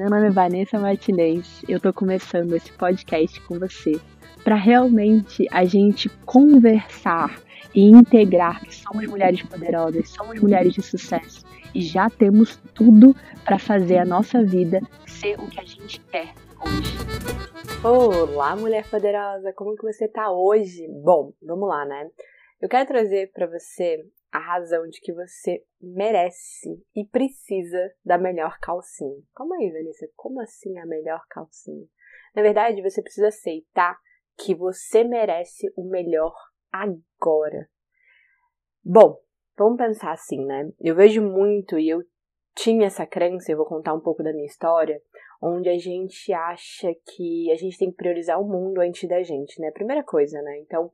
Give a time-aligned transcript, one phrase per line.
[0.00, 1.62] Meu nome é Vanessa Martinez.
[1.68, 4.00] Eu tô começando esse podcast com você
[4.42, 7.38] para realmente a gente conversar
[7.74, 11.44] e integrar que somos mulheres poderosas, somos mulheres de sucesso
[11.74, 16.32] e já temos tudo para fazer a nossa vida ser o que a gente quer
[16.64, 16.96] hoje.
[17.84, 20.88] Olá, mulher poderosa, como que você tá hoje?
[20.88, 22.08] Bom, vamos lá, né?
[22.58, 24.02] Eu quero trazer para você
[24.32, 29.22] a razão de que você merece e precisa da melhor calcinha.
[29.34, 31.86] Calma aí, Vanessa, como assim a melhor calcinha?
[32.34, 33.98] Na verdade, você precisa aceitar
[34.38, 36.34] que você merece o melhor
[36.72, 37.68] agora.
[38.84, 39.20] Bom,
[39.56, 40.70] vamos pensar assim, né?
[40.80, 42.02] Eu vejo muito e eu
[42.54, 45.00] tinha essa crença, eu vou contar um pouco da minha história,
[45.42, 49.60] onde a gente acha que a gente tem que priorizar o mundo antes da gente,
[49.60, 49.70] né?
[49.70, 50.58] Primeira coisa, né?
[50.60, 50.90] Então,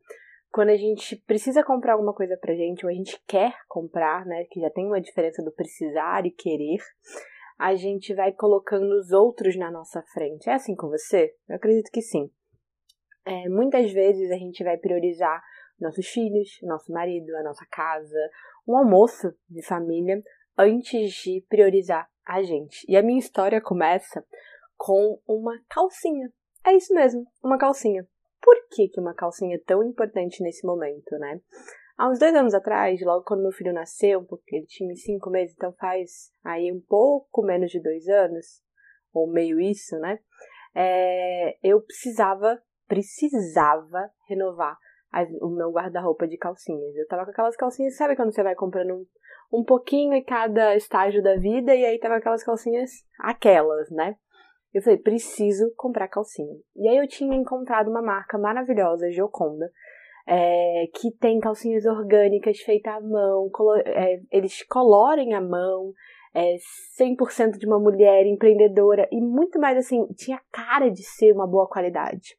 [0.51, 4.45] quando a gente precisa comprar alguma coisa pra gente, ou a gente quer comprar, né,
[4.51, 6.79] que já tem uma diferença do precisar e querer,
[7.59, 10.49] a gente vai colocando os outros na nossa frente.
[10.49, 11.35] É assim com você?
[11.49, 12.31] Eu acredito que sim.
[13.25, 15.43] É, muitas vezes a gente vai priorizar
[15.81, 18.31] nossos filhos, nosso marido, a nossa casa,
[18.67, 20.23] um almoço de família,
[20.57, 22.85] antes de priorizar a gente.
[22.89, 24.25] E a minha história começa
[24.77, 26.33] com uma calcinha.
[26.65, 28.07] É isso mesmo, uma calcinha
[28.77, 31.41] que, que uma calcinha é tão importante nesse momento, né?
[31.97, 35.55] Há uns dois anos atrás, logo quando meu filho nasceu, porque ele tinha cinco meses,
[35.57, 38.63] então faz aí um pouco menos de dois anos,
[39.15, 40.19] ou meio isso, né?
[40.75, 44.77] É, eu precisava, precisava renovar
[45.41, 46.95] o meu guarda-roupa de calcinhas.
[46.95, 50.77] Eu tava com aquelas calcinhas, sabe quando você vai comprando um, um pouquinho em cada
[50.77, 54.17] estágio da vida, e aí tava aquelas calcinhas, aquelas, né?
[54.77, 56.55] Eu falei, preciso comprar calcinha.
[56.77, 59.73] E aí eu tinha encontrado uma marca maravilhosa, Gioconda,
[60.27, 63.51] é, que tem calcinhas orgânicas feitas à mão,
[63.87, 65.95] é, eles colorem à mão,
[66.35, 66.57] é,
[67.01, 71.67] 100% de uma mulher empreendedora e muito mais assim, tinha cara de ser uma boa
[71.67, 72.37] qualidade.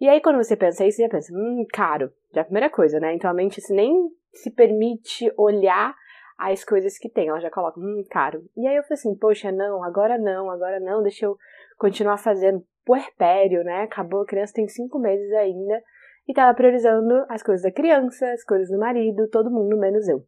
[0.00, 2.70] E aí quando você pensa isso, você já pensa, hum, caro, já é a primeira
[2.70, 3.14] coisa, né?
[3.14, 3.94] Então a mente assim, nem
[4.32, 5.94] se permite olhar
[6.36, 8.44] as coisas que tem, ela já coloca, hum, caro.
[8.56, 11.36] E aí eu falei assim, poxa, não, agora não, agora não, deixa eu
[11.78, 13.82] continuar fazendo puerpério, né?
[13.82, 15.82] Acabou, a criança tem cinco meses ainda
[16.26, 20.24] e tava priorizando as coisas da criança, as coisas do marido, todo mundo, menos eu.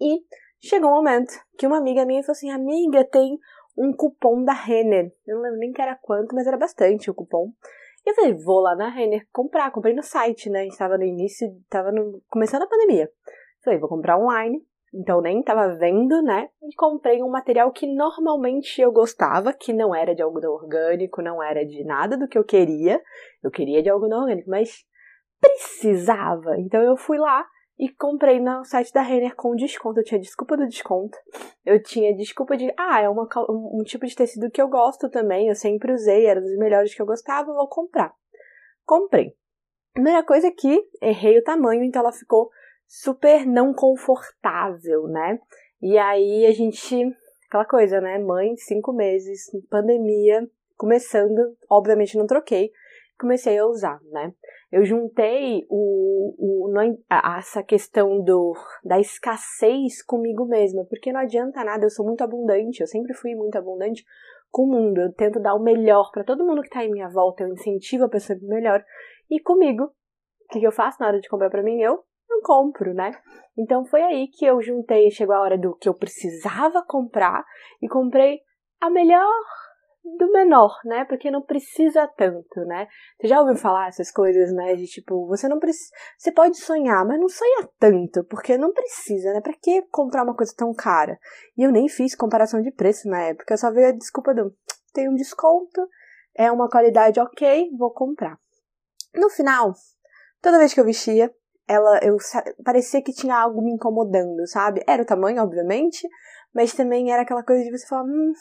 [0.00, 0.20] E
[0.60, 3.38] chegou um momento que uma amiga minha falou assim: Amiga, tem
[3.76, 5.10] um cupom da Renner.
[5.26, 7.52] Eu não lembro nem que era quanto, mas era bastante o cupom.
[8.04, 9.70] E eu falei: Vou lá na Renner comprar.
[9.70, 10.66] Comprei no site, né?
[10.66, 13.10] Estava no início, estava no, começando a pandemia.
[13.64, 14.62] Falei: Vou comprar online
[14.94, 16.48] então nem estava vendo, né?
[16.62, 21.42] E comprei um material que normalmente eu gostava, que não era de algodão orgânico, não
[21.42, 23.02] era de nada do que eu queria.
[23.42, 24.84] Eu queria de algodão orgânico, mas
[25.40, 26.58] precisava.
[26.58, 27.46] Então eu fui lá
[27.78, 30.00] e comprei no site da Renner com desconto.
[30.00, 31.16] Eu tinha desculpa do desconto.
[31.64, 35.48] Eu tinha desculpa de, ah, é uma, um tipo de tecido que eu gosto também.
[35.48, 38.12] Eu sempre usei, era dos melhores que eu gostava, vou comprar.
[38.84, 39.32] Comprei.
[39.92, 42.50] Primeira coisa é que errei o tamanho, então ela ficou
[42.88, 45.38] super não confortável, né?
[45.80, 46.96] E aí a gente,
[47.46, 48.18] aquela coisa, né?
[48.18, 52.72] Mãe, cinco meses, pandemia, começando, obviamente não troquei,
[53.20, 54.32] comecei a usar, né?
[54.72, 56.72] Eu juntei o, o,
[57.38, 58.54] essa questão do,
[58.84, 63.34] da escassez comigo mesma, porque não adianta nada, eu sou muito abundante, eu sempre fui
[63.34, 64.04] muito abundante
[64.50, 67.08] com o mundo, eu tento dar o melhor para todo mundo que tá em minha
[67.08, 68.82] volta, eu incentivo a pessoa melhor,
[69.30, 71.80] e comigo, o que, que eu faço na hora de comprar para mim?
[71.80, 73.12] Eu não compro, né?
[73.56, 77.44] Então foi aí que eu juntei, chegou a hora do que eu precisava comprar
[77.82, 78.40] e comprei
[78.80, 79.32] a melhor
[80.16, 81.04] do menor, né?
[81.04, 82.86] Porque não precisa tanto, né?
[83.20, 84.74] Você já ouviu falar essas coisas, né?
[84.74, 85.90] De tipo, você não precisa.
[86.16, 89.40] Você pode sonhar, mas não sonha tanto, porque não precisa, né?
[89.40, 91.18] Pra que comprar uma coisa tão cara?
[91.56, 94.54] E eu nem fiz comparação de preço na época, eu só veio a desculpa do
[94.92, 95.86] tem um desconto,
[96.34, 98.38] é uma qualidade ok, vou comprar.
[99.14, 99.72] No final,
[100.40, 101.32] toda vez que eu vestia,
[101.68, 102.16] ela eu
[102.64, 104.82] parecia que tinha algo me incomodando, sabe?
[104.86, 106.08] Era o tamanho, obviamente,
[106.54, 108.32] mas também era aquela coisa de você falar, hum,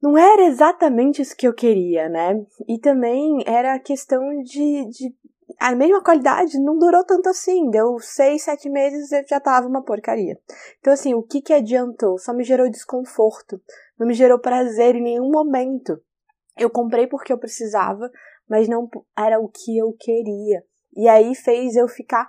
[0.00, 2.34] não era exatamente isso que eu queria, né?
[2.68, 5.14] E também era a questão de, de
[5.58, 9.82] a mesma qualidade não durou tanto assim, deu seis, sete meses e já tava uma
[9.82, 10.38] porcaria.
[10.80, 12.18] Então assim, o que que adiantou?
[12.18, 13.60] Só me gerou desconforto,
[13.98, 16.00] não me gerou prazer em nenhum momento.
[16.58, 18.10] Eu comprei porque eu precisava,
[18.48, 20.62] mas não era o que eu queria.
[20.96, 22.28] E aí fez eu ficar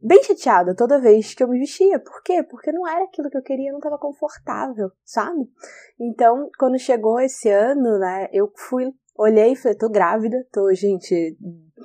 [0.00, 1.98] bem chateada toda vez que eu me vestia.
[1.98, 2.42] Por quê?
[2.42, 5.50] Porque não era aquilo que eu queria, não estava confortável, sabe?
[5.98, 11.36] Então, quando chegou esse ano, né, eu fui, olhei e falei, tô grávida, tô, gente,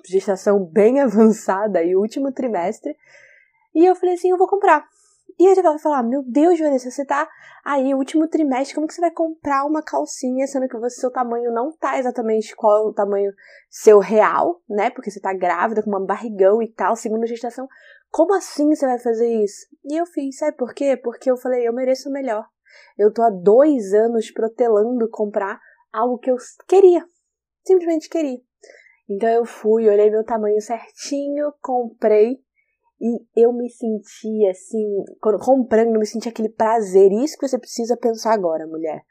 [0.07, 2.95] gestação bem avançada e último trimestre.
[3.73, 4.85] E eu falei assim, eu vou comprar.
[5.39, 7.27] E aí você vai falar, meu Deus, Vanessa, você tá
[7.65, 11.51] aí, último trimestre, como que você vai comprar uma calcinha, sendo que você, seu tamanho
[11.51, 13.31] não tá exatamente qual é o tamanho
[13.69, 14.89] seu real, né?
[14.89, 17.67] Porque você tá grávida, com uma barrigão e tal, segunda gestação.
[18.11, 19.65] Como assim você vai fazer isso?
[19.85, 20.95] E eu fiz, sabe por quê?
[20.95, 22.45] Porque eu falei, eu mereço o melhor.
[22.97, 25.59] Eu tô há dois anos protelando comprar
[25.91, 26.37] algo que eu
[26.67, 27.03] queria.
[27.65, 28.39] Simplesmente queria.
[29.09, 32.39] Então eu fui, olhei meu tamanho certinho, comprei
[33.03, 37.11] e eu me senti assim, comprando, eu me senti aquele prazer.
[37.11, 39.03] Isso que você precisa pensar agora, mulher.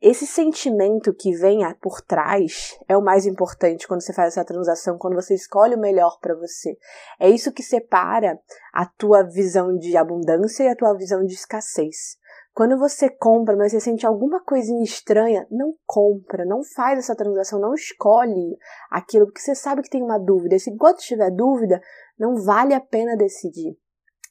[0.00, 4.96] Esse sentimento que vem por trás é o mais importante quando você faz essa transação,
[4.96, 6.78] quando você escolhe o melhor para você.
[7.18, 8.38] É isso que separa
[8.72, 12.19] a tua visão de abundância e a tua visão de escassez.
[12.60, 17.58] Quando você compra, mas você sente alguma coisinha estranha, não compra, não faz essa transação,
[17.58, 18.54] não escolhe
[18.90, 20.56] aquilo, porque você sabe que tem uma dúvida.
[20.56, 21.80] E se enquanto tiver dúvida,
[22.18, 23.78] não vale a pena decidir.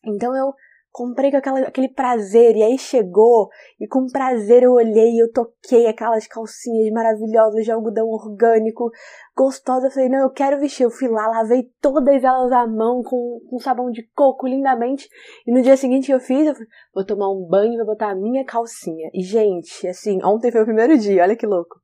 [0.05, 0.53] Então eu
[0.91, 3.50] comprei com aquela, aquele prazer, e aí chegou,
[3.80, 8.91] e com prazer eu olhei, eu toquei aquelas calcinhas maravilhosas de algodão orgânico,
[9.36, 13.01] gostosa, eu falei, não, eu quero vestir, eu fui lá, lavei todas elas à mão
[13.03, 15.07] com, com sabão de coco lindamente,
[15.45, 17.86] e no dia seguinte que eu fiz, eu falei, vou tomar um banho e vou
[17.86, 21.80] botar a minha calcinha, e gente, assim, ontem foi o primeiro dia, olha que louco,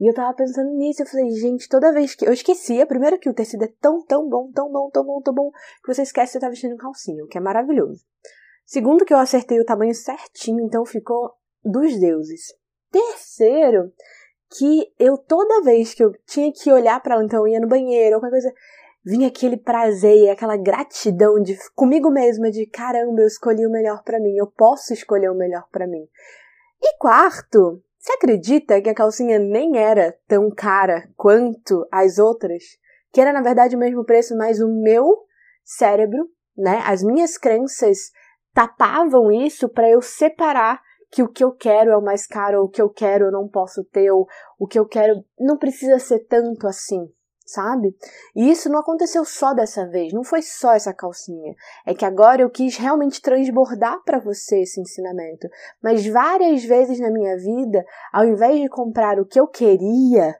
[0.00, 2.26] e eu tava pensando nisso, eu falei, gente, toda vez que.
[2.26, 5.34] Eu esquecia, primeiro que o tecido é tão, tão bom, tão bom, tão bom, tão
[5.34, 5.50] bom,
[5.84, 8.02] que você esquece que você tá vestindo calcinha, o que é maravilhoso.
[8.70, 11.32] Segundo, que eu acertei o tamanho certinho, então ficou
[11.64, 12.54] dos deuses.
[12.88, 13.92] Terceiro,
[14.56, 17.66] que eu toda vez que eu tinha que olhar para ela, então eu ia no
[17.66, 18.54] banheiro qualquer coisa,
[19.04, 24.20] vinha aquele prazer, aquela gratidão de comigo mesma de caramba, eu escolhi o melhor para
[24.20, 26.06] mim, eu posso escolher o melhor para mim.
[26.80, 32.62] E quarto, você acredita que a calcinha nem era tão cara quanto as outras?
[33.12, 35.24] Que era na verdade o mesmo preço, mas o meu
[35.64, 38.12] cérebro, né, as minhas crenças
[38.52, 40.80] tapavam isso para eu separar
[41.10, 43.48] que o que eu quero é o mais caro, o que eu quero eu não
[43.48, 47.10] posso ter, ou o que eu quero não precisa ser tanto assim,
[47.44, 47.96] sabe?
[48.34, 51.54] E isso não aconteceu só dessa vez, não foi só essa calcinha.
[51.84, 55.48] É que agora eu quis realmente transbordar para você esse ensinamento.
[55.82, 60.36] Mas várias vezes na minha vida, ao invés de comprar o que eu queria,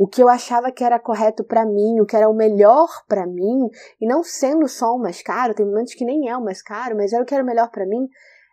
[0.00, 3.26] o que eu achava que era correto para mim, o que era o melhor para
[3.26, 3.68] mim,
[4.00, 6.96] e não sendo só o mais caro, tem momentos que nem é o mais caro,
[6.96, 8.08] mas era o que era melhor para mim,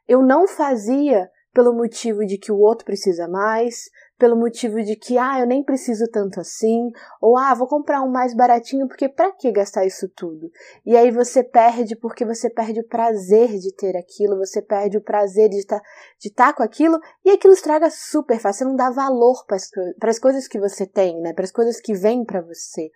[0.09, 5.17] eu não fazia pelo motivo de que o outro precisa mais, pelo motivo de que,
[5.17, 6.89] ah, eu nem preciso tanto assim,
[7.21, 10.49] ou ah, vou comprar um mais baratinho porque para que gastar isso tudo?
[10.85, 15.03] E aí você perde porque você perde o prazer de ter aquilo, você perde o
[15.03, 15.85] prazer de estar tá,
[16.19, 20.19] estar tá com aquilo e aquilo estraga super fácil, você não dá valor para as
[20.19, 21.33] coisas que você tem, né?
[21.33, 22.89] Para as coisas que vêm para você.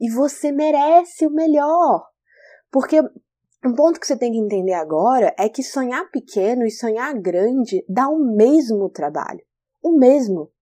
[0.00, 2.06] E você merece o melhor.
[2.70, 3.00] Porque
[3.64, 7.84] um ponto que você tem que entender agora é que sonhar pequeno e sonhar grande
[7.88, 9.40] dá o mesmo trabalho.
[9.82, 10.52] O mesmo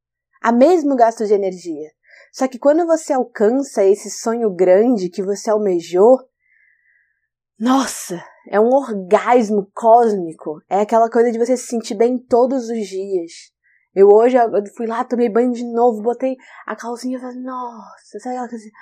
[0.41, 1.91] a mesmo gasto de energia.
[2.33, 6.19] Só que quando você alcança esse sonho grande que você almejou,
[7.59, 10.61] nossa, é um orgasmo cósmico.
[10.69, 13.33] É aquela coisa de você se sentir bem todos os dias.
[13.95, 16.37] Eu hoje eu fui lá, tomei banho de novo, botei
[16.67, 18.75] a calcinha e falei, nossa, sabe aquela coisa assim,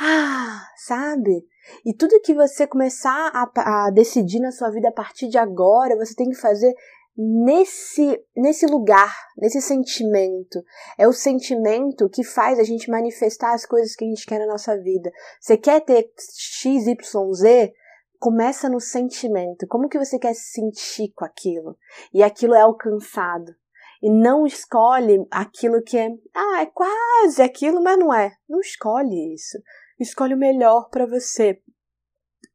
[0.00, 1.44] ah, sabe?
[1.84, 5.96] E tudo que você começar a, a decidir na sua vida a partir de agora,
[5.96, 6.72] você tem que fazer
[7.16, 10.62] nesse, nesse lugar, nesse sentimento.
[10.98, 14.46] É o sentimento que faz a gente manifestar as coisas que a gente quer na
[14.46, 15.10] nossa vida.
[15.40, 17.72] Você quer ter X, Y, Z?
[18.18, 19.66] Começa no sentimento.
[19.68, 21.76] Como que você quer se sentir com aquilo?
[22.12, 23.54] E aquilo é alcançado.
[24.02, 28.32] E não escolhe aquilo que é, ah, é quase aquilo, mas não é.
[28.48, 29.58] Não escolhe isso.
[29.98, 31.60] Escolhe o melhor para você.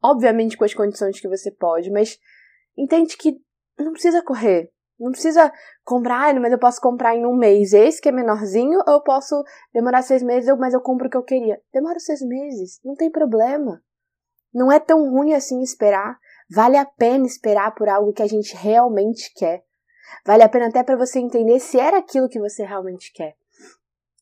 [0.02, 2.18] Obviamente com as condições que você pode, mas
[2.78, 3.42] entende que
[3.84, 4.72] não precisa correr.
[5.00, 5.52] Não precisa
[5.84, 9.42] comprar, mas eu posso comprar em um mês esse que é menorzinho, ou eu posso
[9.74, 11.60] demorar seis meses, mas eu compro o que eu queria.
[11.74, 13.82] Demora seis meses, não tem problema.
[14.54, 16.18] Não é tão ruim assim esperar.
[16.52, 19.64] Vale a pena esperar por algo que a gente realmente quer.
[20.26, 23.36] Vale a pena até para você entender se era aquilo que você realmente quer.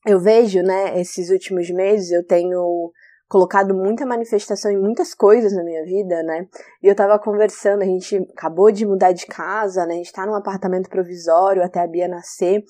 [0.06, 2.92] Eu vejo, né, esses últimos meses eu tenho
[3.28, 6.48] colocado muita manifestação em muitas coisas na minha vida, né?
[6.82, 9.94] E eu tava conversando, a gente acabou de mudar de casa, né?
[9.94, 12.64] A gente tá num apartamento provisório até a Bia nascer.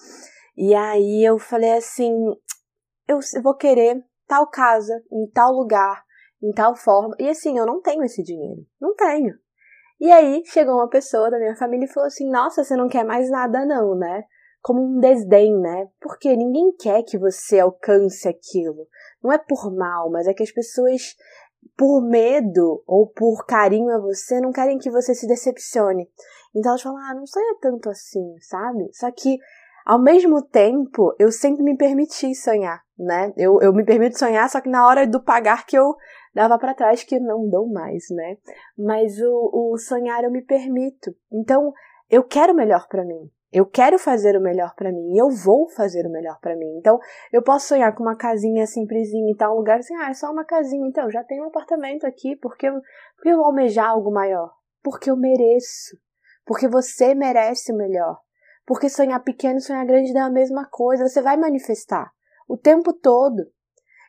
[0.57, 2.13] E aí eu falei assim:
[3.07, 6.03] eu vou querer tal casa, em tal lugar,
[6.43, 7.15] em tal forma.
[7.19, 8.67] E assim, eu não tenho esse dinheiro.
[8.81, 9.35] Não tenho.
[10.01, 13.05] E aí chegou uma pessoa da minha família e falou assim: Nossa, você não quer
[13.05, 14.25] mais nada, não, né?
[14.61, 15.89] Como um desdém, né?
[16.01, 18.87] Porque ninguém quer que você alcance aquilo.
[19.23, 21.17] Não é por mal, mas é que as pessoas
[21.77, 26.09] por medo ou por carinho a você, não querem que você se decepcione.
[26.55, 28.89] Então elas falam, ah, não sonha tanto assim, sabe?
[28.93, 29.39] Só que,
[29.85, 33.33] ao mesmo tempo, eu sempre me permiti sonhar, né?
[33.37, 35.95] Eu, eu me permito sonhar, só que na hora do pagar que eu
[36.35, 38.37] dava para trás, que não dou mais, né?
[38.77, 41.15] Mas o, o sonhar eu me permito.
[41.33, 41.73] Então,
[42.11, 43.31] eu quero melhor para mim.
[43.51, 46.77] Eu quero fazer o melhor para mim e eu vou fazer o melhor para mim.
[46.79, 46.99] Então,
[47.33, 50.45] eu posso sonhar com uma casinha simplesinha em tal lugar, assim, ah, é só uma
[50.45, 52.75] casinha, então, já tenho um apartamento aqui, porque eu,
[53.17, 54.53] porque eu almejar algo maior?
[54.83, 55.97] Porque eu mereço.
[56.45, 58.19] Porque você merece o melhor.
[58.67, 62.13] Porque sonhar pequeno e sonhar grande é a mesma coisa, você vai manifestar
[62.47, 63.47] o tempo todo.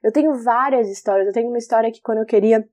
[0.03, 1.27] Eu tenho várias histórias.
[1.27, 2.67] Eu tenho uma história que quando eu queria,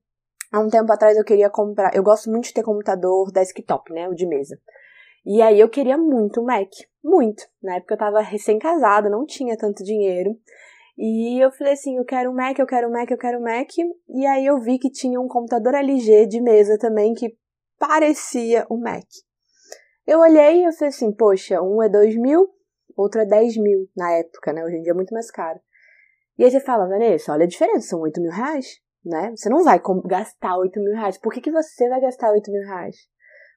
[0.51, 4.07] há um tempo atrás eu queria comprar, eu gosto muito de ter computador desktop, né,
[4.07, 4.57] o de mesa.
[5.29, 6.69] E aí eu queria muito Mac,
[7.03, 7.43] muito.
[7.61, 10.33] Na época eu tava recém-casada, não tinha tanto dinheiro.
[10.97, 13.43] E eu falei assim, eu quero um Mac, eu quero um Mac, eu quero um
[13.43, 13.67] Mac.
[14.07, 17.35] E aí eu vi que tinha um computador LG de mesa também que
[17.77, 19.03] parecia um Mac.
[20.07, 22.47] Eu olhei e eu falei assim, poxa, um é 2 mil,
[22.95, 24.63] outro é 10 mil na época, né?
[24.63, 25.59] Hoje em dia é muito mais caro.
[26.39, 29.33] E aí você fala, Vanessa, olha a diferença, são 8 mil reais, né?
[29.35, 31.17] Você não vai gastar 8 mil reais.
[31.17, 32.95] Por que, que você vai gastar 8 mil reais?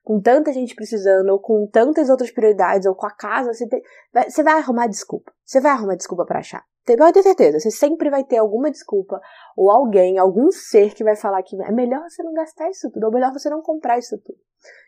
[0.03, 3.81] Com tanta gente precisando, ou com tantas outras prioridades, ou com a casa, você, tem,
[4.11, 5.31] vai, você vai arrumar desculpa.
[5.45, 6.63] Você vai arrumar desculpa para achar.
[6.85, 9.21] Pode ter certeza, você sempre vai ter alguma desculpa,
[9.55, 13.05] ou alguém, algum ser que vai falar que é melhor você não gastar isso tudo,
[13.05, 14.35] ou melhor você não comprar isso tudo.
[14.35, 14.41] O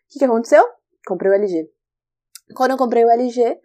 [0.10, 0.64] que, que aconteceu?
[1.06, 1.70] Comprei o LG.
[2.56, 3.60] Quando eu comprei o LG,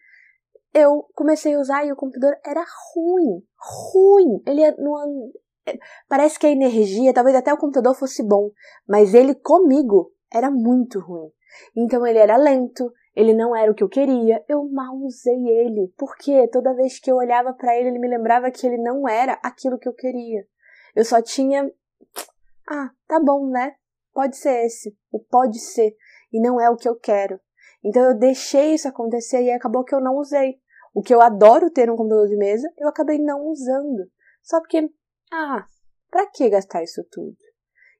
[0.74, 2.64] eu comecei a usar e o computador era
[2.94, 3.42] ruim.
[3.58, 4.42] Ruim.
[4.46, 5.32] Ele é não,
[5.66, 5.78] é,
[6.08, 8.50] parece que a energia, talvez até o computador fosse bom,
[8.86, 11.30] mas ele comigo era muito ruim.
[11.76, 15.92] Então ele era lento, ele não era o que eu queria, eu mal usei ele,
[15.96, 19.32] porque toda vez que eu olhava para ele, ele me lembrava que ele não era
[19.42, 20.46] aquilo que eu queria.
[20.94, 21.70] Eu só tinha.
[22.70, 23.76] Ah, tá bom, né?
[24.12, 25.96] Pode ser esse, o pode ser,
[26.30, 27.40] e não é o que eu quero.
[27.82, 30.60] Então eu deixei isso acontecer e acabou que eu não usei.
[30.94, 34.10] O que eu adoro ter um computador de mesa, eu acabei não usando.
[34.42, 34.86] Só porque,
[35.32, 35.64] ah,
[36.10, 37.36] pra que gastar isso tudo?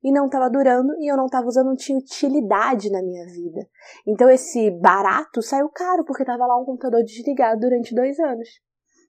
[0.03, 3.67] E não estava durando e eu não estava usando, não tinha utilidade na minha vida.
[4.07, 8.49] Então esse barato saiu caro porque estava lá um computador desligado durante dois anos.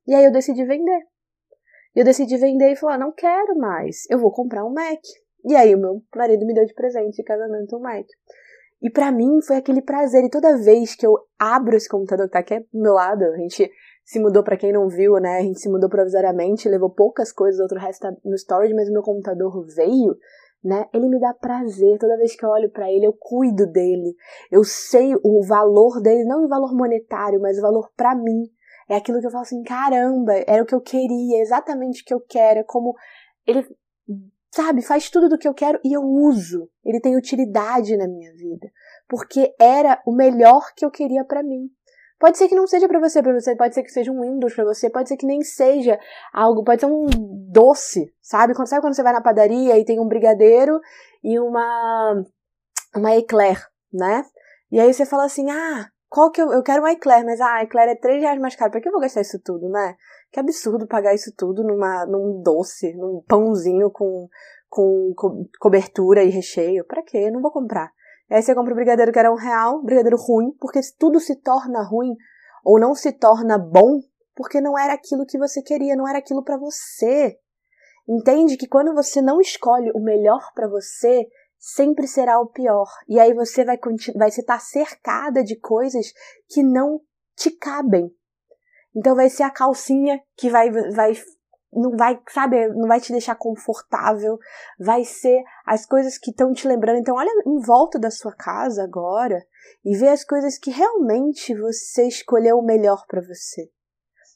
[0.08, 1.01] E aí eu decidi vender.
[1.96, 5.00] Eu decidi vender e falar, não quero mais, eu vou comprar um Mac.
[5.46, 8.05] E aí o meu marido me deu de presente de casamento um Mac.
[8.81, 10.24] E para mim foi aquele prazer.
[10.24, 13.38] E toda vez que eu abro esse computador que tá aqui do meu lado, a
[13.38, 13.69] gente
[14.05, 15.38] se mudou para quem não viu, né?
[15.38, 18.91] A gente se mudou provisoriamente, levou poucas coisas, outro resto tá no storage, mas o
[18.93, 20.15] meu computador veio
[20.63, 20.85] né?
[20.93, 24.15] Ele me dá prazer toda vez que eu olho para ele, eu cuido dele.
[24.51, 28.43] Eu sei o valor dele, não o valor monetário, mas o valor para mim.
[28.89, 32.13] É aquilo que eu falo assim, caramba, era o que eu queria, exatamente o que
[32.13, 32.95] eu quero, é como
[33.45, 33.63] ele
[34.51, 36.69] sabe, faz tudo do que eu quero e eu uso.
[36.83, 38.69] Ele tem utilidade na minha vida,
[39.07, 41.69] porque era o melhor que eu queria para mim.
[42.19, 44.53] Pode ser que não seja para você, para você pode ser que seja um Windows
[44.53, 45.97] para você, pode ser que nem seja
[46.33, 47.05] algo, pode ser um
[47.49, 48.53] doce, sabe?
[48.53, 50.79] Quando sabe quando você vai na padaria e tem um brigadeiro
[51.23, 52.21] e uma
[52.95, 54.25] uma eclair, né?
[54.71, 57.55] E aí você fala assim: "Ah, qual que eu, eu quero uma eclair, mas ah,
[57.55, 58.71] a eclair é 3 reais mais caro.
[58.71, 59.95] Para que eu vou gastar isso tudo, né?
[60.31, 64.27] Que absurdo pagar isso tudo numa num doce, num pãozinho com
[64.67, 66.83] com co cobertura e recheio.
[66.85, 67.17] Para quê?
[67.27, 67.91] Eu não vou comprar.
[68.29, 71.36] E aí você compra o brigadeiro que era um real, brigadeiro ruim, porque tudo se
[71.36, 72.15] torna ruim
[72.63, 74.01] ou não se torna bom
[74.36, 77.38] porque não era aquilo que você queria, não era aquilo para você.
[78.07, 82.88] Entende que quando você não escolhe o melhor para você, sempre será o pior.
[83.07, 83.77] E aí você vai,
[84.15, 86.13] vai estar cercada de coisas
[86.48, 87.01] que não
[87.36, 88.09] te cabem.
[88.95, 91.13] Então vai ser a calcinha que vai, vai
[91.71, 94.38] não vai, sabe, não vai te deixar confortável,
[94.79, 96.99] vai ser as coisas que estão te lembrando.
[96.99, 99.45] Então, olha em volta da sua casa agora
[99.85, 103.69] e vê as coisas que realmente você escolheu o melhor para você.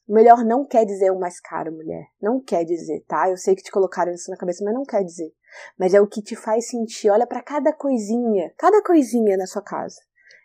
[0.07, 2.05] O melhor não quer dizer o mais caro, mulher.
[2.21, 3.29] Não quer dizer, tá?
[3.29, 5.31] Eu sei que te colocaram isso na cabeça, mas não quer dizer.
[5.79, 7.09] Mas é o que te faz sentir.
[7.09, 9.95] Olha para cada coisinha, cada coisinha na sua casa.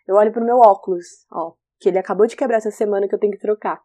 [0.07, 3.19] Eu olho pro meu óculos, ó, que ele acabou de quebrar essa semana que eu
[3.19, 3.81] tenho que trocar.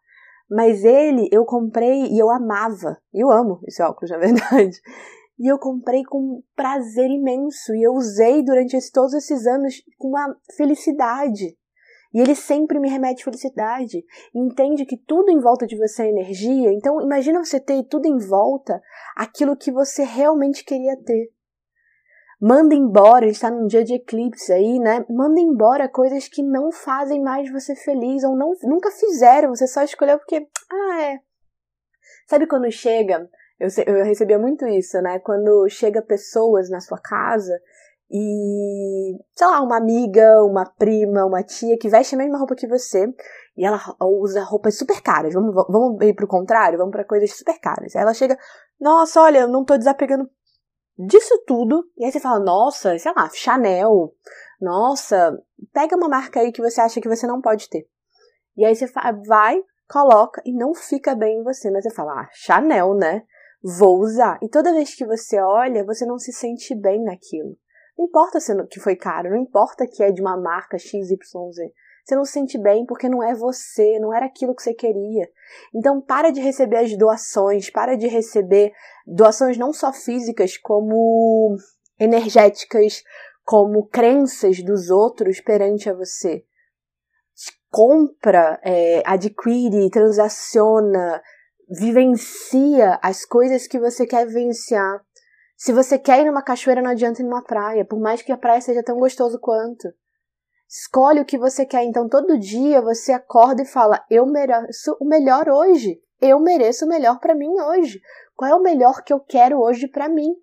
[0.50, 2.98] Mas ele eu comprei e eu amava.
[3.12, 4.80] Eu amo esse óculos, na verdade.
[5.36, 7.74] E eu comprei com prazer imenso.
[7.74, 11.56] E eu usei durante esse, todos esses anos com uma felicidade.
[12.14, 14.04] E ele sempre me remete felicidade.
[14.32, 16.72] Entende que tudo em volta de você é energia.
[16.72, 18.80] Então, imagina você ter tudo em volta
[19.16, 21.33] aquilo que você realmente queria ter.
[22.46, 25.02] Manda embora, está num dia de eclipse aí, né?
[25.08, 29.82] Manda embora coisas que não fazem mais você feliz ou não, nunca fizeram, você só
[29.82, 31.20] escolheu porque, ah, é.
[32.28, 33.26] Sabe quando chega
[33.58, 35.18] Eu, eu recebia muito isso, né?
[35.20, 37.58] Quando chega pessoas na sua casa
[38.10, 42.66] e, sei lá, uma amiga, uma prima, uma tia que veste a mesma roupa que
[42.66, 43.06] você
[43.56, 45.32] e ela usa roupas super caras.
[45.32, 47.96] Vamos, vamos ir pro contrário, vamos para coisas super caras.
[47.96, 48.36] Aí ela chega,
[48.78, 50.28] nossa, olha, eu não tô desapegando
[50.98, 51.84] disso tudo.
[51.96, 54.14] E aí você fala, nossa, sei lá, Chanel.
[54.60, 55.36] Nossa,
[55.72, 57.86] pega uma marca aí que você acha que você não pode ter.
[58.56, 58.86] E aí você
[59.26, 61.70] vai, coloca e não fica bem em você.
[61.70, 63.22] Mas você fala, ah, Chanel, né?
[63.62, 64.38] Vou usar.
[64.42, 67.56] E toda vez que você olha, você não se sente bem naquilo.
[67.96, 71.16] Não importa se que foi caro, não importa que é de uma marca XYZ.
[72.04, 75.26] Você não se sente bem porque não é você, não era aquilo que você queria.
[75.74, 78.72] Então para de receber as doações, para de receber
[79.06, 81.56] doações não só físicas, como
[81.98, 83.02] energéticas,
[83.42, 86.44] como crenças dos outros perante a você.
[87.70, 91.22] Compra, é, adquire, transaciona,
[91.68, 95.00] vivencia as coisas que você quer vivenciar.
[95.56, 98.36] Se você quer ir numa cachoeira, não adianta ir numa praia, por mais que a
[98.36, 99.88] praia seja tão gostoso quanto.
[100.68, 101.84] Escolhe o que você quer.
[101.84, 106.00] Então, todo dia você acorda e fala: Eu mereço o melhor hoje.
[106.20, 108.00] Eu mereço o melhor para mim hoje.
[108.34, 110.34] Qual é o melhor que eu quero hoje para mim?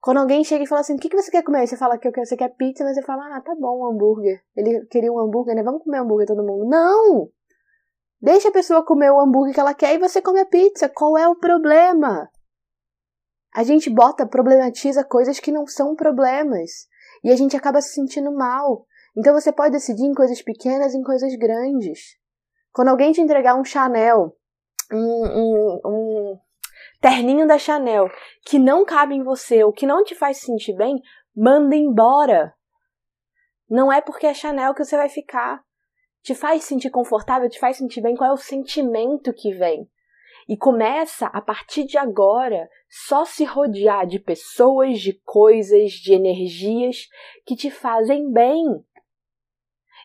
[0.00, 1.66] Quando alguém chega e fala assim: O que, que você quer comer?
[1.66, 4.42] Você fala que você quer pizza, mas você fala: Ah, tá bom, um hambúrguer.
[4.56, 5.62] Ele queria um hambúrguer, né?
[5.62, 6.68] Vamos comer hambúrguer todo mundo.
[6.68, 7.28] Não!
[8.20, 10.88] Deixa a pessoa comer o hambúrguer que ela quer e você come a pizza.
[10.88, 12.28] Qual é o problema?
[13.54, 16.88] A gente bota, problematiza coisas que não são problemas.
[17.22, 18.86] E a gente acaba se sentindo mal.
[19.16, 22.16] Então você pode decidir em coisas pequenas e em coisas grandes.
[22.72, 24.36] Quando alguém te entregar um Chanel,
[24.90, 26.40] um, um, um
[27.00, 28.08] terninho da Chanel,
[28.46, 31.00] que não cabe em você ou que não te faz sentir bem,
[31.36, 32.54] manda embora.
[33.68, 35.62] Não é porque é Chanel que você vai ficar.
[36.22, 39.90] Te faz sentir confortável, te faz sentir bem, qual é o sentimento que vem?
[40.48, 47.08] E começa, a partir de agora, só se rodear de pessoas, de coisas, de energias
[47.44, 48.64] que te fazem bem.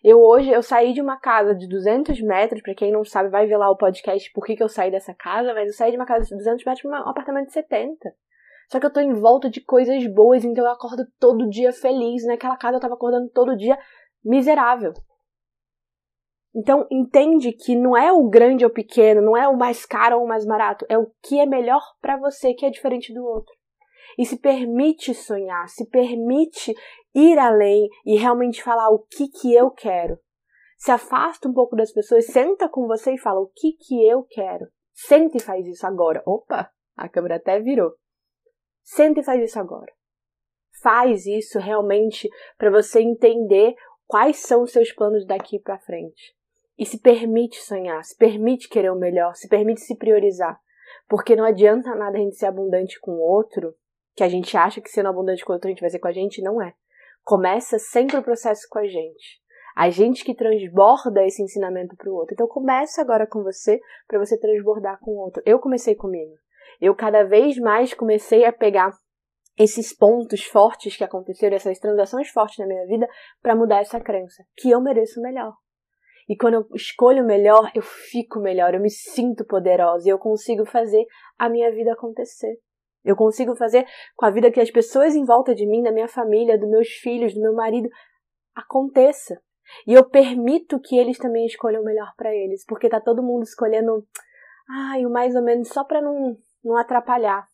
[0.03, 3.47] Eu hoje, eu saí de uma casa de 200 metros, para quem não sabe, vai
[3.47, 5.97] ver lá o podcast por que, que eu saí dessa casa, mas eu saí de
[5.97, 8.13] uma casa de 200 metros para um apartamento de 70.
[8.71, 12.25] Só que eu tô em volta de coisas boas, então eu acordo todo dia feliz.
[12.25, 13.77] Naquela casa eu tava acordando todo dia
[14.23, 14.93] miserável.
[16.53, 20.25] Então entende que não é o grande ou pequeno, não é o mais caro ou
[20.25, 23.53] o mais barato, é o que é melhor para você que é diferente do outro.
[24.17, 26.73] E se permite sonhar, se permite
[27.17, 30.19] ir além e realmente falar o que que eu quero.
[30.77, 34.23] Se afasta um pouco das pessoas, senta com você e fala o que que eu
[34.23, 34.67] quero.
[34.93, 36.21] Senta e faz isso agora.
[36.25, 37.93] Opa, a câmera até virou.
[38.83, 39.91] Senta e faz isso agora.
[40.83, 43.73] Faz isso realmente para você entender
[44.05, 46.35] quais são os seus planos daqui para frente.
[46.77, 50.59] E se permite sonhar, se permite querer o melhor, se permite se priorizar.
[51.09, 53.73] Porque não adianta nada a gente ser abundante com o outro,
[54.15, 56.07] que a gente acha que sendo abundante com o outro a gente vai ser com
[56.07, 56.75] a gente, não é
[57.27, 59.41] começa sempre o processo com a gente.
[59.75, 62.33] A gente que transborda esse ensinamento para o outro.
[62.33, 65.43] Então começa agora com você para você transbordar com o outro.
[65.45, 66.31] Eu comecei comigo.
[66.79, 68.91] Eu cada vez mais comecei a pegar
[69.59, 73.05] esses pontos fortes que aconteceram, essas transações fortes na minha vida,
[73.41, 75.53] para mudar essa crença, que eu mereço melhor.
[76.29, 80.65] E quando eu escolho melhor, eu fico melhor, eu me sinto poderosa e eu consigo
[80.65, 81.03] fazer
[81.37, 82.57] a minha vida acontecer.
[83.07, 86.09] Eu consigo fazer com a vida que as pessoas em volta de mim, da minha
[86.09, 87.87] família, dos meus filhos, do meu marido,
[88.53, 89.41] aconteça.
[89.87, 93.43] E eu permito que eles também escolham o melhor para eles, porque tá todo mundo
[93.43, 94.05] escolhendo,
[94.69, 97.47] ai, o mais ou menos só para não, não atrapalhar,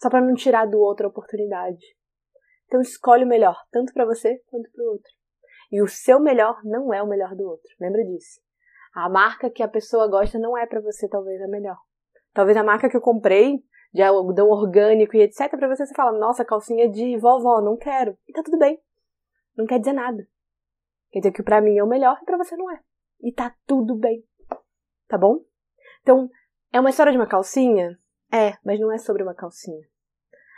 [0.00, 1.84] só para não tirar do outro a oportunidade.
[2.66, 5.12] Então escolhe o melhor, tanto para você quanto para o outro.
[5.70, 7.70] E o seu melhor não é o melhor do outro.
[7.78, 8.40] Lembra disso?
[8.94, 11.76] A marca que a pessoa gosta não é para você talvez a melhor.
[12.32, 16.18] Talvez a marca que eu comprei de algodão orgânico e etc, para você você fala,
[16.18, 18.16] nossa, calcinha de vovó, não quero.
[18.28, 18.80] E tá tudo bem.
[19.56, 20.26] Não quer dizer nada.
[21.10, 22.80] Quer dizer que para mim é o melhor e para você não é.
[23.20, 24.22] E tá tudo bem.
[25.08, 25.40] Tá bom?
[26.02, 26.28] Então,
[26.72, 27.98] é uma história de uma calcinha?
[28.30, 29.86] É, mas não é sobre uma calcinha.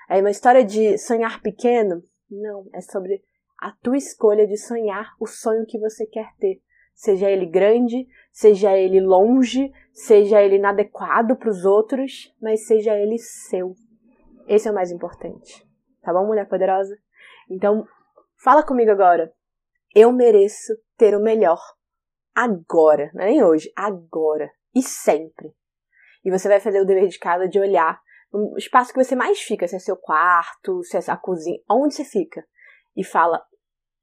[0.09, 2.03] É uma história de sonhar pequeno?
[2.29, 3.23] Não, é sobre
[3.61, 6.61] a tua escolha de sonhar o sonho que você quer ter
[7.01, 13.19] seja ele grande, seja ele longe, seja ele inadequado para os outros, mas seja ele
[13.19, 13.75] seu.
[14.47, 15.67] Esse é o mais importante.
[16.03, 16.97] Tá bom, mulher poderosa?
[17.49, 17.87] Então,
[18.43, 19.33] fala comigo agora.
[19.95, 21.61] Eu mereço ter o melhor.
[22.35, 25.53] Agora, não é nem hoje, agora e sempre.
[26.25, 28.01] E você vai fazer o dever de casa de olhar
[28.33, 31.95] no espaço que você mais fica, se é seu quarto, se é a cozinha, onde
[31.95, 32.45] você fica.
[32.97, 33.43] E fala,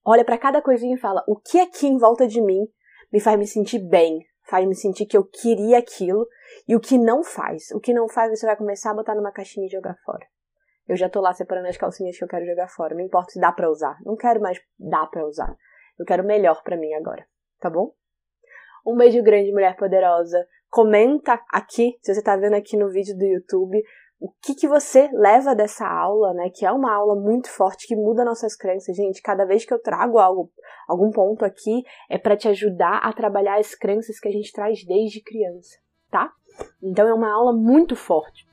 [0.03, 2.67] olha para cada coisinha e fala: o que aqui em volta de mim
[3.11, 6.27] me faz me sentir bem, faz me sentir que eu queria aquilo
[6.67, 7.71] E o que não faz?
[7.71, 10.25] O que não faz, você vai começar a botar numa caixinha e jogar fora.
[10.87, 12.95] Eu já tô lá separando as calcinhas que eu quero jogar fora.
[12.95, 13.97] Não importa se dá pra usar.
[14.05, 15.55] Não quero mais dá pra usar.
[15.99, 17.27] Eu quero melhor para mim agora.
[17.59, 17.93] Tá bom?
[18.85, 20.47] Um beijo grande, mulher poderosa.
[20.69, 23.83] Comenta aqui, se você tá vendo aqui no vídeo do YouTube,
[24.19, 26.49] o que, que você leva dessa aula, né?
[26.49, 28.95] Que é uma aula muito forte, que muda nossas crenças.
[28.95, 30.51] Gente, cada vez que eu trago algo,
[30.87, 34.83] algum ponto aqui, é para te ajudar a trabalhar as crenças que a gente traz
[34.83, 35.77] desde criança,
[36.09, 36.31] tá?
[36.81, 38.47] Então é uma aula muito forte.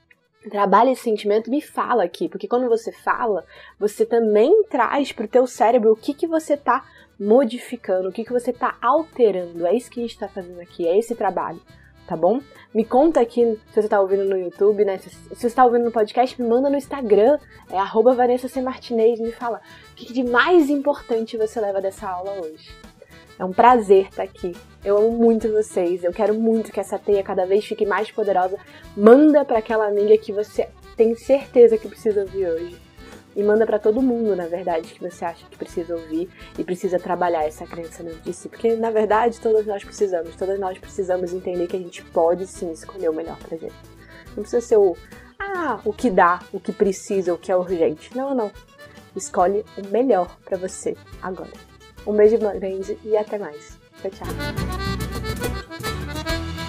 [0.51, 3.47] Trabalha esse sentimento me fala aqui, porque quando você fala,
[3.81, 6.85] você também traz para o teu cérebro o que, que você está
[7.19, 9.67] modificando, o que, que você está alterando.
[9.67, 11.63] É isso que a gente está fazendo aqui, é esse trabalho,
[12.07, 12.41] tá bom?
[12.75, 14.99] Me conta aqui se você está ouvindo no YouTube, né?
[14.99, 17.39] Se, se você está ouvindo no podcast, me manda no Instagram,
[17.71, 18.61] é arroba Vanessa C.
[18.61, 19.61] Martinez, me fala
[19.93, 22.69] o que, de mais importante você leva dessa aula hoje.
[23.39, 24.53] É um prazer estar aqui.
[24.85, 26.05] Eu amo muito vocês.
[26.05, 28.59] Eu quero muito que essa teia cada vez fique mais poderosa.
[28.97, 32.84] Manda para aquela amiga que você tem certeza que precisa ouvir hoje.
[33.37, 36.99] E manda para todo mundo, na verdade, que você acha que precisa ouvir e precisa
[36.99, 38.49] trabalhar essa crença dentro de si.
[38.49, 40.37] Porque, na verdade, todas nós precisamos.
[40.37, 43.75] Todas nós precisamos entender que a gente pode sim escolher o melhor pra gente.
[44.37, 44.97] Não precisa ser o,
[45.39, 48.17] ah, o que dá, o que precisa, o que é urgente.
[48.17, 48.51] Não, não.
[49.17, 51.53] Escolhe o melhor para você agora.
[52.07, 53.79] Um beijo grande e até mais.
[54.01, 55.04] Tchau, tchau.